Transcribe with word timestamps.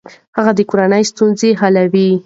هغه 0.37 0.51
د 0.55 0.59
کورنۍ 0.69 1.03
ستونزې 1.11 1.49
حلوي. 1.61 2.09